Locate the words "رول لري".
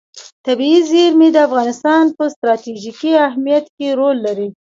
3.99-4.49